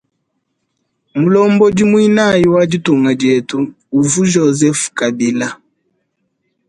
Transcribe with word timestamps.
Mulombodi 1.19 1.83
muinayi 1.91 2.45
wa 2.53 2.63
ditunga 2.71 3.11
dietu 3.19 3.57
uvu 3.99 4.21
joseph 4.33 4.81
kabila. 4.97 5.47